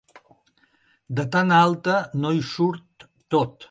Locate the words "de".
1.19-1.27